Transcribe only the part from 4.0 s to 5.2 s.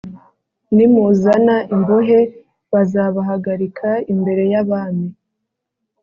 imbere y abami